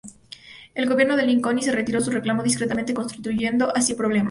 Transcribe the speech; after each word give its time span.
El 0.73 0.89
gobierno 0.89 1.15
de 1.15 1.27
Lincoln 1.27 1.59
retiró 1.61 2.01
su 2.01 2.09
reclamo 2.09 2.41
discretamente, 2.41 2.91
concluyendo 2.91 3.71
así 3.77 3.91
el 3.91 3.99
problema. 3.99 4.19